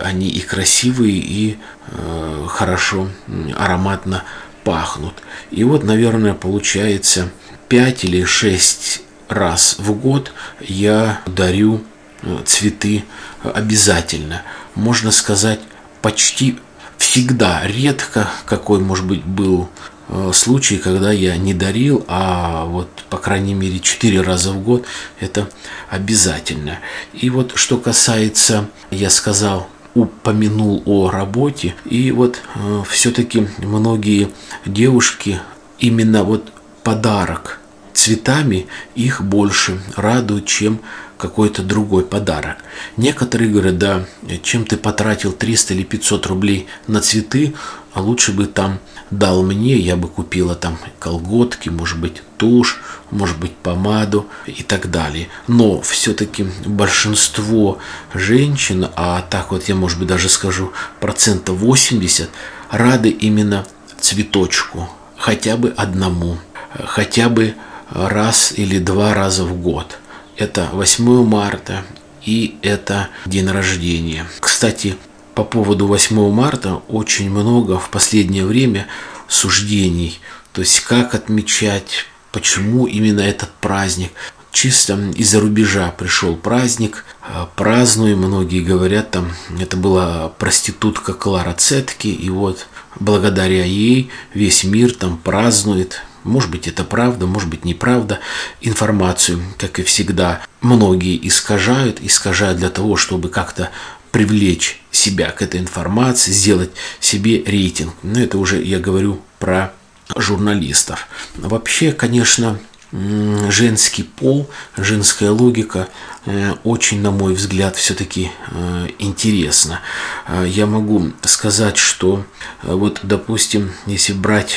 они 0.00 0.28
и 0.28 0.40
красивые, 0.40 1.16
и 1.16 1.58
Э, 1.88 2.46
хорошо, 2.48 3.08
ароматно 3.56 4.24
пахнут. 4.64 5.14
И 5.50 5.62
вот, 5.64 5.84
наверное, 5.84 6.34
получается 6.34 7.30
5 7.68 8.04
или 8.04 8.24
6 8.24 9.02
раз 9.28 9.76
в 9.78 9.92
год 9.92 10.32
я 10.60 11.20
дарю 11.26 11.84
э, 12.22 12.38
цветы 12.44 13.04
обязательно. 13.42 14.42
Можно 14.74 15.12
сказать, 15.12 15.60
почти 16.02 16.58
всегда, 16.98 17.62
редко 17.64 18.28
какой, 18.46 18.80
может 18.80 19.06
быть, 19.06 19.24
был 19.24 19.68
э, 20.08 20.30
случай, 20.32 20.78
когда 20.78 21.12
я 21.12 21.36
не 21.36 21.54
дарил, 21.54 22.04
а 22.08 22.64
вот, 22.64 22.88
по 23.10 23.18
крайней 23.18 23.54
мере, 23.54 23.80
4 23.80 24.20
раза 24.20 24.52
в 24.52 24.62
год 24.62 24.84
это 25.20 25.48
обязательно. 25.88 26.78
И 27.12 27.30
вот 27.30 27.52
что 27.56 27.78
касается, 27.78 28.68
я 28.90 29.10
сказал, 29.10 29.68
упомянул 29.94 30.82
о 30.84 31.10
работе. 31.10 31.74
И 31.84 32.12
вот 32.12 32.40
э, 32.54 32.82
все-таки 32.88 33.48
многие 33.58 34.30
девушки 34.64 35.40
именно 35.78 36.22
вот 36.22 36.52
подарок 36.82 37.60
цветами 37.96 38.66
их 38.94 39.22
больше 39.22 39.80
радует, 39.96 40.46
чем 40.46 40.80
какой-то 41.18 41.62
другой 41.62 42.04
подарок. 42.04 42.58
Некоторые 42.96 43.50
говорят, 43.50 43.78
да, 43.78 44.04
чем 44.42 44.64
ты 44.64 44.76
потратил 44.76 45.32
300 45.32 45.74
или 45.74 45.82
500 45.82 46.26
рублей 46.26 46.66
на 46.86 47.00
цветы, 47.00 47.54
а 47.92 48.00
лучше 48.02 48.32
бы 48.32 48.46
там 48.46 48.78
дал 49.10 49.42
мне, 49.42 49.76
я 49.76 49.96
бы 49.96 50.08
купила 50.08 50.54
там 50.54 50.78
колготки, 50.98 51.68
может 51.68 51.98
быть, 51.98 52.22
тушь, 52.36 52.80
может 53.10 53.38
быть, 53.38 53.52
помаду 53.56 54.26
и 54.46 54.62
так 54.62 54.90
далее. 54.90 55.28
Но 55.46 55.80
все-таки 55.80 56.46
большинство 56.66 57.78
женщин, 58.12 58.88
а 58.96 59.22
так 59.22 59.52
вот 59.52 59.64
я, 59.68 59.74
может 59.74 59.98
быть, 59.98 60.08
даже 60.08 60.28
скажу, 60.28 60.72
процентов 61.00 61.56
80, 61.56 62.28
рады 62.70 63.08
именно 63.10 63.64
цветочку, 64.00 64.90
хотя 65.16 65.56
бы 65.56 65.72
одному, 65.76 66.38
хотя 66.84 67.28
бы 67.28 67.54
раз 67.90 68.52
или 68.56 68.78
два 68.78 69.14
раза 69.14 69.44
в 69.44 69.54
год. 69.60 69.98
Это 70.36 70.68
8 70.72 71.24
марта 71.24 71.84
и 72.22 72.58
это 72.60 73.08
день 73.24 73.48
рождения. 73.48 74.26
Кстати, 74.40 74.96
по 75.34 75.44
поводу 75.44 75.86
8 75.86 76.30
марта 76.30 76.82
очень 76.88 77.30
много 77.30 77.78
в 77.78 77.88
последнее 77.88 78.44
время 78.44 78.86
суждений. 79.28 80.18
То 80.52 80.60
есть 80.60 80.80
как 80.80 81.14
отмечать, 81.14 82.06
почему 82.32 82.86
именно 82.86 83.20
этот 83.20 83.50
праздник. 83.60 84.12
Чисто 84.52 84.98
из-за 85.14 85.40
рубежа 85.40 85.90
пришел 85.90 86.36
праздник, 86.36 87.04
а, 87.22 87.48
празднуем, 87.56 88.18
многие 88.18 88.60
говорят, 88.60 89.10
там 89.10 89.32
это 89.60 89.76
была 89.76 90.30
проститутка 90.30 91.12
Клара 91.12 91.52
Цетки, 91.52 92.08
и 92.08 92.30
вот 92.30 92.66
благодаря 92.98 93.64
ей 93.64 94.10
весь 94.32 94.64
мир 94.64 94.94
там 94.94 95.18
празднует 95.18 96.02
может 96.26 96.50
быть, 96.50 96.66
это 96.66 96.84
правда, 96.84 97.26
может 97.26 97.48
быть, 97.48 97.64
неправда. 97.64 98.18
Информацию, 98.60 99.40
как 99.58 99.78
и 99.78 99.82
всегда, 99.82 100.42
многие 100.60 101.16
искажают, 101.26 102.00
искажают 102.00 102.58
для 102.58 102.70
того, 102.70 102.96
чтобы 102.96 103.28
как-то 103.28 103.70
привлечь 104.10 104.80
себя 104.90 105.30
к 105.30 105.42
этой 105.42 105.60
информации, 105.60 106.30
сделать 106.32 106.70
себе 107.00 107.42
рейтинг. 107.44 107.94
Но 108.02 108.20
это 108.20 108.38
уже 108.38 108.62
я 108.62 108.78
говорю 108.78 109.20
про 109.38 109.72
журналистов. 110.16 111.06
Вообще, 111.34 111.92
конечно, 111.92 112.58
женский 112.92 114.04
пол, 114.04 114.48
женская 114.76 115.30
логика 115.30 115.88
э, 116.24 116.54
очень, 116.64 117.00
на 117.00 117.10
мой 117.10 117.34
взгляд, 117.34 117.76
все-таки 117.76 118.30
э, 118.50 118.88
интересно. 118.98 119.80
Э, 120.28 120.44
я 120.46 120.66
могу 120.66 121.12
сказать, 121.22 121.76
что 121.76 122.24
вот, 122.62 123.00
допустим, 123.02 123.72
если 123.86 124.12
брать 124.12 124.56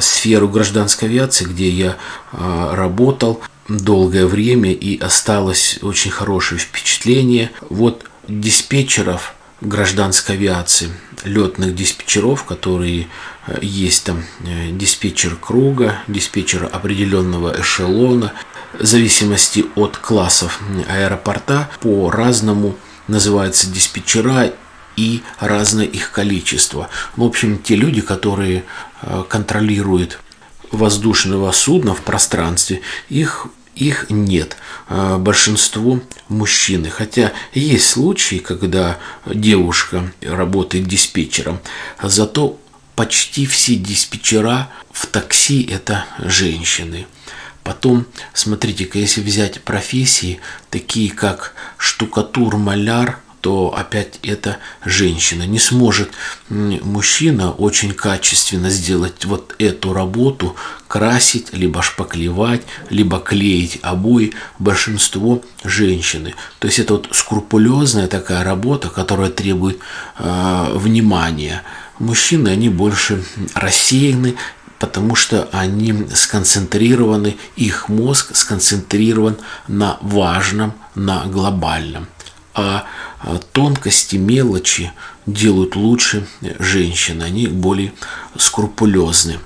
сферу 0.00 0.48
гражданской 0.48 1.08
авиации, 1.08 1.44
где 1.44 1.68
я 1.68 1.96
работал 2.32 3.40
долгое 3.68 4.26
время 4.26 4.72
и 4.72 4.98
осталось 4.98 5.78
очень 5.82 6.10
хорошее 6.10 6.60
впечатление, 6.60 7.50
вот 7.68 8.04
диспетчеров 8.28 9.34
гражданской 9.60 10.36
авиации, 10.36 10.90
летных 11.24 11.74
диспетчеров, 11.74 12.44
которые 12.44 13.08
э, 13.46 13.58
есть 13.62 14.04
там 14.04 14.24
э, 14.40 14.70
диспетчер 14.72 15.36
круга, 15.36 15.98
диспетчер 16.08 16.68
определенного 16.70 17.60
эшелона, 17.60 18.32
в 18.78 18.84
зависимости 18.84 19.66
от 19.74 19.96
классов 19.96 20.60
аэропорта 20.88 21.68
по-разному 21.80 22.76
называются 23.08 23.68
диспетчера 23.68 24.52
и 24.96 25.22
разное 25.38 25.86
их 25.86 26.12
количество. 26.12 26.88
В 27.16 27.24
общем, 27.24 27.58
те 27.58 27.76
люди, 27.76 28.00
которые 28.00 28.64
э, 29.02 29.24
контролируют 29.28 30.20
воздушного 30.70 31.50
судна 31.52 31.94
в 31.94 32.02
пространстве, 32.02 32.80
их 33.08 33.48
их 33.80 34.06
нет. 34.10 34.56
А, 34.88 35.18
большинство 35.18 36.00
мужчины. 36.28 36.90
Хотя 36.90 37.32
есть 37.52 37.88
случаи, 37.88 38.36
когда 38.36 38.98
девушка 39.26 40.12
работает 40.22 40.86
диспетчером, 40.86 41.60
зато 42.02 42.58
почти 42.94 43.46
все 43.46 43.74
диспетчера 43.76 44.70
в 44.92 45.06
такси 45.06 45.62
это 45.62 46.04
женщины. 46.18 47.06
Потом, 47.62 48.06
смотрите-ка, 48.32 48.98
если 48.98 49.20
взять 49.20 49.62
профессии, 49.62 50.40
такие 50.70 51.10
как 51.10 51.54
штукатур-маляр– 51.78 53.20
то 53.40 53.74
опять 53.76 54.18
это 54.22 54.58
женщина. 54.84 55.44
Не 55.44 55.58
сможет 55.58 56.10
мужчина 56.48 57.50
очень 57.52 57.92
качественно 57.92 58.70
сделать 58.70 59.24
вот 59.24 59.54
эту 59.58 59.92
работу, 59.92 60.56
красить, 60.88 61.52
либо 61.52 61.82
шпаклевать, 61.82 62.62
либо 62.90 63.18
клеить 63.18 63.78
обои. 63.82 64.32
Большинство 64.58 65.42
женщины. 65.64 66.34
То 66.58 66.68
есть 66.68 66.78
это 66.78 66.94
вот 66.94 67.08
скрупулезная 67.12 68.08
такая 68.08 68.44
работа, 68.44 68.88
которая 68.90 69.30
требует 69.30 69.78
э, 70.18 70.72
внимания. 70.74 71.62
Мужчины, 71.98 72.48
они 72.48 72.68
больше 72.68 73.24
рассеяны, 73.54 74.36
потому 74.78 75.14
что 75.14 75.48
они 75.52 76.06
сконцентрированы, 76.14 77.36
их 77.54 77.88
мозг 77.88 78.34
сконцентрирован 78.34 79.36
на 79.68 79.98
важном, 80.00 80.72
на 80.94 81.26
глобальном. 81.26 82.08
А, 82.60 82.84
а 83.20 83.38
тонкости, 83.52 84.16
мелочи 84.16 84.92
делают 85.26 85.76
лучше 85.76 86.26
женщины, 86.58 87.22
они 87.22 87.46
более 87.46 87.92
скрупулезны. 88.36 89.38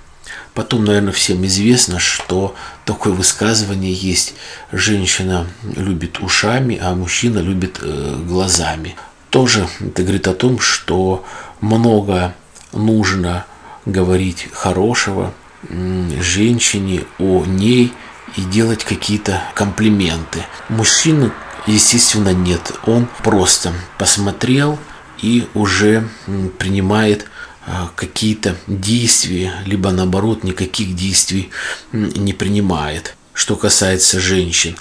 Потом, 0.52 0.84
наверное, 0.84 1.12
всем 1.12 1.44
известно, 1.46 1.98
что 1.98 2.54
такое 2.84 3.12
высказывание 3.12 3.92
есть. 3.92 4.34
Женщина 4.72 5.46
любит 5.76 6.20
ушами, 6.20 6.78
а 6.80 6.94
мужчина 6.94 7.38
любит 7.38 7.78
э, 7.82 8.16
глазами. 8.26 8.96
Тоже 9.30 9.68
это 9.80 10.02
говорит 10.02 10.28
о 10.28 10.34
том, 10.34 10.60
что 10.60 11.24
много 11.60 12.34
нужно 12.72 13.46
говорить 13.84 14.48
хорошего 14.52 15.32
женщине 16.20 17.04
о 17.18 17.44
ней 17.44 17.92
и 18.36 18.42
делать 18.42 18.84
какие-то 18.84 19.42
комплименты. 19.54 20.44
Мужчина, 20.68 21.32
естественно, 21.66 22.32
нет. 22.32 22.72
Он 22.86 23.08
просто 23.22 23.72
посмотрел 23.98 24.78
и 25.20 25.46
уже 25.54 26.08
принимает 26.58 27.26
а, 27.66 27.90
какие-то 27.96 28.56
действия, 28.66 29.54
либо 29.64 29.90
наоборот 29.90 30.44
никаких 30.44 30.94
действий 30.94 31.50
не 31.92 32.32
принимает. 32.32 33.16
Что 33.32 33.56
касается 33.56 34.20
женщин, 34.20 34.76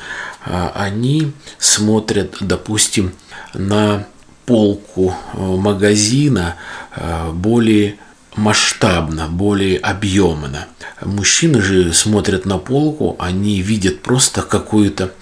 а, 0.46 0.72
они 0.76 1.32
смотрят, 1.58 2.38
допустим, 2.42 3.14
на 3.54 4.06
полку 4.46 5.16
э, 5.34 5.40
магазина 5.40 6.56
э, 6.96 7.32
более 7.32 7.98
масштабно, 8.36 9.28
более 9.28 9.78
объемно. 9.78 10.68
Мужчины 11.02 11.62
же 11.62 11.94
смотрят 11.94 12.46
на 12.46 12.58
полку, 12.58 13.16
они 13.20 13.62
видят 13.62 14.02
просто 14.02 14.42
какую-то 14.42 15.14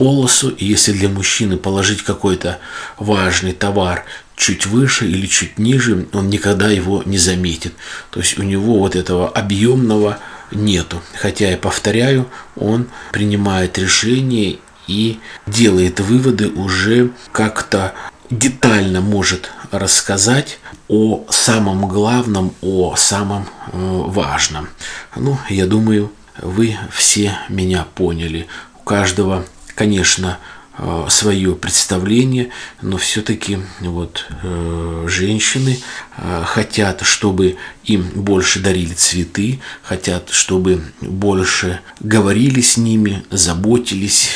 полосу, 0.00 0.48
и 0.48 0.64
если 0.64 0.92
для 0.92 1.10
мужчины 1.10 1.58
положить 1.58 2.02
какой-то 2.02 2.58
важный 2.96 3.52
товар 3.52 4.06
чуть 4.34 4.64
выше 4.64 5.06
или 5.06 5.26
чуть 5.26 5.58
ниже, 5.58 6.06
он 6.14 6.30
никогда 6.30 6.70
его 6.70 7.02
не 7.04 7.18
заметит. 7.18 7.74
То 8.10 8.20
есть 8.20 8.38
у 8.38 8.42
него 8.42 8.78
вот 8.78 8.96
этого 8.96 9.28
объемного 9.28 10.16
нету. 10.52 11.02
Хотя 11.20 11.50
я 11.50 11.58
повторяю, 11.58 12.30
он 12.56 12.86
принимает 13.12 13.76
решение 13.76 14.60
и 14.86 15.20
делает 15.46 16.00
выводы 16.00 16.48
уже 16.48 17.10
как-то 17.30 17.92
детально 18.30 19.02
может 19.02 19.50
рассказать 19.70 20.60
о 20.88 21.26
самом 21.28 21.86
главном, 21.88 22.54
о 22.62 22.96
самом 22.96 23.42
э, 23.42 23.76
важном. 24.06 24.68
Ну, 25.14 25.36
я 25.50 25.66
думаю, 25.66 26.10
вы 26.40 26.78
все 26.90 27.36
меня 27.50 27.86
поняли. 27.94 28.46
У 28.78 28.82
каждого, 28.82 29.44
конечно, 29.80 30.38
э, 30.76 31.06
свое 31.08 31.54
представление, 31.54 32.50
но 32.82 32.98
все-таки 32.98 33.60
вот 33.80 34.26
э, 34.42 35.06
женщины 35.08 35.78
э, 36.18 36.42
хотят, 36.44 37.00
чтобы 37.00 37.56
им 37.84 38.02
больше 38.14 38.60
дарили 38.60 38.92
цветы, 38.92 39.60
хотят, 39.82 40.28
чтобы 40.28 40.82
больше 41.00 41.80
говорили 42.00 42.60
с 42.60 42.76
ними, 42.76 43.24
заботились 43.30 44.28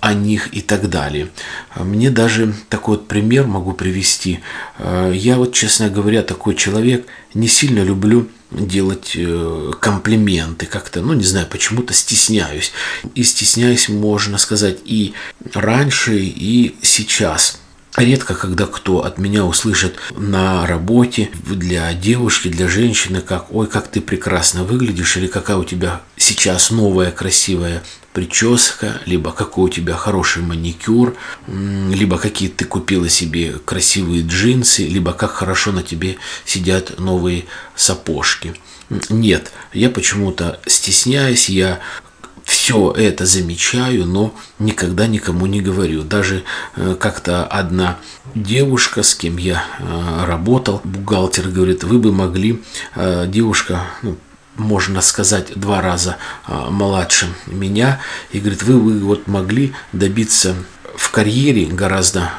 о 0.00 0.14
них 0.14 0.52
и 0.52 0.62
так 0.62 0.90
далее. 0.90 1.28
Мне 1.76 2.10
даже 2.10 2.52
такой 2.68 2.96
вот 2.96 3.06
пример 3.06 3.46
могу 3.46 3.72
привести. 3.72 4.40
Я 5.12 5.36
вот, 5.36 5.52
честно 5.52 5.90
говоря, 5.90 6.22
такой 6.22 6.56
человек, 6.56 7.06
не 7.34 7.46
сильно 7.46 7.84
люблю 7.84 8.28
делать 8.50 9.12
э, 9.14 9.72
комплименты 9.80 10.66
как-то, 10.66 11.00
ну 11.00 11.12
не 11.12 11.24
знаю, 11.24 11.46
почему-то 11.50 11.92
стесняюсь. 11.92 12.72
И 13.14 13.22
стесняюсь, 13.22 13.88
можно 13.88 14.38
сказать, 14.38 14.78
и 14.84 15.14
раньше, 15.54 16.18
и 16.18 16.76
сейчас. 16.82 17.60
Редко, 17.98 18.34
когда 18.34 18.66
кто 18.66 19.04
от 19.04 19.18
меня 19.18 19.44
услышит 19.44 19.96
на 20.16 20.64
работе 20.66 21.30
для 21.44 21.92
девушки, 21.94 22.46
для 22.46 22.68
женщины, 22.68 23.20
как 23.20 23.52
«Ой, 23.52 23.66
как 23.66 23.88
ты 23.88 24.00
прекрасно 24.00 24.62
выглядишь» 24.62 25.16
или 25.16 25.26
«Какая 25.26 25.56
у 25.56 25.64
тебя 25.64 26.02
сейчас 26.16 26.70
новая 26.70 27.10
красивая 27.10 27.82
прическа», 28.12 29.00
либо 29.04 29.32
«Какой 29.32 29.64
у 29.64 29.68
тебя 29.68 29.94
хороший 29.94 30.42
маникюр», 30.42 31.16
либо 31.48 32.18
«Какие 32.18 32.50
ты 32.50 32.64
купила 32.64 33.08
себе 33.08 33.54
красивые 33.64 34.22
джинсы», 34.22 34.86
либо 34.86 35.12
«Как 35.12 35.32
хорошо 35.32 35.72
на 35.72 35.82
тебе 35.82 36.18
сидят 36.44 37.00
новые 37.00 37.46
сапожки». 37.74 38.54
Нет, 39.10 39.52
я 39.72 39.90
почему-то 39.90 40.60
стесняюсь, 40.66 41.48
я 41.48 41.80
все 42.48 42.92
это 42.92 43.26
замечаю, 43.26 44.06
но 44.06 44.34
никогда 44.58 45.06
никому 45.06 45.44
не 45.44 45.60
говорю. 45.60 46.02
Даже 46.02 46.44
э, 46.76 46.96
как-то 46.98 47.44
одна 47.44 47.98
девушка, 48.34 49.02
с 49.02 49.14
кем 49.14 49.36
я 49.36 49.62
э, 49.78 50.24
работал, 50.24 50.80
бухгалтер, 50.82 51.50
говорит, 51.50 51.84
вы 51.84 51.98
бы 51.98 52.10
могли, 52.10 52.62
э, 52.96 53.26
девушка, 53.28 53.82
ну, 54.00 54.16
можно 54.56 55.02
сказать, 55.02 55.52
два 55.56 55.82
раза 55.82 56.16
младше 56.48 57.26
меня, 57.46 58.00
и 58.32 58.40
говорит, 58.40 58.62
вы, 58.62 58.80
вы 58.80 58.98
вот 59.00 59.26
могли 59.26 59.74
добиться 59.92 60.56
в 60.96 61.10
карьере 61.10 61.66
гораздо 61.66 62.32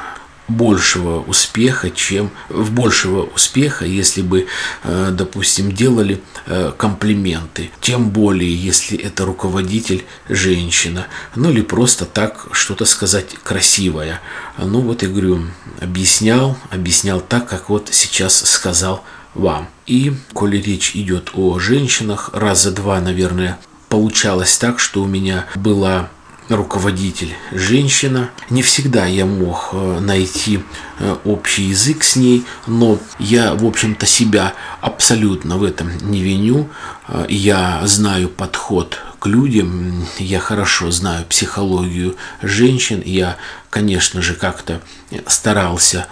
большего 0.50 1.20
успеха, 1.22 1.90
чем 1.90 2.30
в 2.48 2.72
большего 2.72 3.22
успеха, 3.22 3.84
если 3.84 4.22
бы, 4.22 4.46
э, 4.84 5.10
допустим, 5.12 5.72
делали 5.72 6.20
э, 6.46 6.72
комплименты. 6.76 7.70
Тем 7.80 8.10
более, 8.10 8.54
если 8.54 8.98
это 8.98 9.24
руководитель 9.24 10.04
женщина. 10.28 11.06
Ну 11.34 11.50
или 11.50 11.62
просто 11.62 12.04
так 12.04 12.48
что-то 12.52 12.84
сказать 12.84 13.34
красивое. 13.42 14.20
Ну 14.58 14.80
вот 14.80 15.02
я 15.02 15.08
говорю, 15.08 15.46
объяснял, 15.80 16.56
объяснял 16.70 17.20
так, 17.20 17.48
как 17.48 17.70
вот 17.70 17.88
сейчас 17.92 18.44
сказал 18.44 19.04
вам. 19.34 19.68
И, 19.86 20.12
коли 20.32 20.56
речь 20.58 20.94
идет 20.94 21.30
о 21.34 21.58
женщинах, 21.58 22.30
раза 22.32 22.72
два, 22.72 23.00
наверное, 23.00 23.58
получалось 23.88 24.56
так, 24.58 24.78
что 24.78 25.02
у 25.02 25.06
меня 25.06 25.46
была 25.54 26.10
руководитель 26.56 27.34
женщина. 27.52 28.30
Не 28.48 28.62
всегда 28.62 29.06
я 29.06 29.26
мог 29.26 29.70
э, 29.72 30.00
найти 30.00 30.60
э, 30.98 31.16
общий 31.24 31.64
язык 31.64 32.02
с 32.02 32.16
ней, 32.16 32.44
но 32.66 32.98
я, 33.18 33.54
в 33.54 33.64
общем-то, 33.64 34.06
себя 34.06 34.54
абсолютно 34.80 35.56
в 35.56 35.64
этом 35.64 35.90
не 36.10 36.20
виню. 36.22 36.68
Э, 37.08 37.26
я 37.28 37.80
знаю 37.86 38.28
подход 38.28 38.98
к 39.18 39.26
людям, 39.26 40.06
я 40.18 40.40
хорошо 40.40 40.90
знаю 40.90 41.26
психологию 41.26 42.16
женщин, 42.42 43.02
я, 43.04 43.36
конечно 43.68 44.22
же, 44.22 44.34
как-то 44.34 44.80
старался 45.26 46.06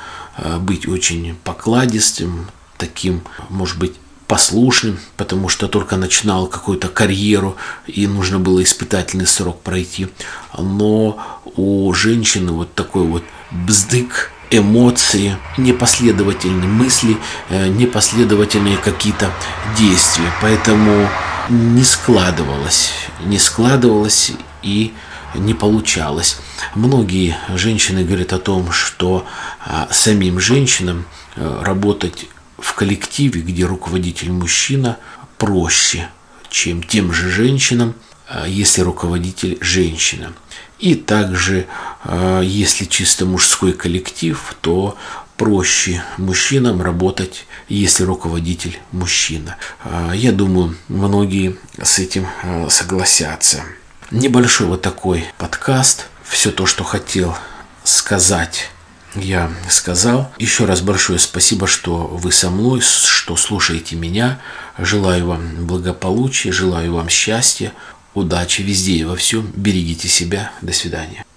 быть 0.60 0.86
очень 0.86 1.36
покладистым, 1.42 2.48
таким, 2.76 3.22
может 3.48 3.78
быть, 3.78 3.94
послушным, 4.28 4.98
потому 5.16 5.48
что 5.48 5.66
только 5.66 5.96
начинал 5.96 6.46
какую-то 6.46 6.88
карьеру 6.88 7.56
и 7.86 8.06
нужно 8.06 8.38
было 8.38 8.62
испытательный 8.62 9.26
срок 9.26 9.62
пройти. 9.62 10.08
Но 10.56 11.18
у 11.56 11.92
женщины 11.94 12.52
вот 12.52 12.74
такой 12.74 13.04
вот 13.04 13.24
бздык, 13.50 14.30
эмоции, 14.50 15.36
непоследовательные 15.56 16.68
мысли, 16.68 17.16
э, 17.48 17.68
непоследовательные 17.68 18.76
какие-то 18.76 19.30
действия. 19.76 20.30
Поэтому 20.42 21.08
не 21.48 21.82
складывалось, 21.82 22.90
не 23.24 23.38
складывалось 23.38 24.32
и 24.62 24.92
не 25.34 25.54
получалось. 25.54 26.38
Многие 26.74 27.36
женщины 27.54 28.04
говорят 28.04 28.32
о 28.32 28.38
том, 28.38 28.70
что 28.72 29.26
а, 29.64 29.88
самим 29.90 30.40
женщинам 30.40 31.04
а, 31.36 31.62
работать 31.62 32.26
в 32.58 32.74
коллективе, 32.74 33.40
где 33.40 33.64
руководитель 33.64 34.32
мужчина, 34.32 34.98
проще, 35.38 36.08
чем 36.50 36.82
тем 36.82 37.12
же 37.12 37.30
женщинам, 37.30 37.94
а, 38.28 38.46
если 38.46 38.82
руководитель 38.82 39.58
женщина. 39.60 40.32
И 40.78 40.94
также, 40.94 41.66
а, 42.04 42.40
если 42.40 42.84
чисто 42.84 43.24
мужской 43.24 43.72
коллектив, 43.72 44.54
то 44.60 44.98
проще 45.36 46.02
мужчинам 46.18 46.82
работать, 46.82 47.46
если 47.68 48.02
руководитель 48.02 48.78
мужчина. 48.92 49.56
А, 49.84 50.12
я 50.12 50.32
думаю, 50.32 50.76
многие 50.88 51.56
с 51.80 51.98
этим 51.98 52.26
согласятся. 52.68 53.62
Небольшой 54.10 54.66
вот 54.66 54.82
такой 54.82 55.24
подкаст. 55.38 56.06
Все 56.24 56.50
то, 56.50 56.66
что 56.66 56.84
хотел 56.84 57.36
сказать 57.84 58.70
я 59.18 59.50
сказал. 59.68 60.32
Еще 60.38 60.64
раз 60.64 60.80
большое 60.80 61.18
спасибо, 61.18 61.66
что 61.66 62.06
вы 62.06 62.32
со 62.32 62.50
мной, 62.50 62.80
что 62.80 63.36
слушаете 63.36 63.96
меня. 63.96 64.40
Желаю 64.78 65.26
вам 65.26 65.66
благополучия, 65.66 66.52
желаю 66.52 66.94
вам 66.94 67.08
счастья, 67.08 67.72
удачи 68.14 68.62
везде 68.62 68.92
и 68.92 69.04
во 69.04 69.16
всем. 69.16 69.50
Берегите 69.54 70.08
себя. 70.08 70.52
До 70.62 70.72
свидания. 70.72 71.27